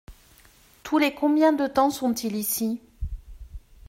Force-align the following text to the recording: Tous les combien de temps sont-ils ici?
Tous 0.81 0.97
les 0.97 1.13
combien 1.13 1.53
de 1.53 1.67
temps 1.67 1.91
sont-ils 1.91 2.35
ici? 2.35 2.81